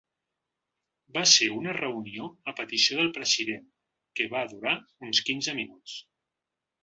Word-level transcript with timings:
Va 1.17 1.21
ser 1.31 1.49
una 1.57 1.73
reunió 1.79 2.29
a 2.51 2.55
petició 2.61 2.97
del 3.01 3.11
president 3.19 3.69
que 4.21 4.27
va 4.33 4.43
durar 4.55 4.75
uns 5.09 5.23
quinze 5.29 5.57
minuts. 5.61 5.97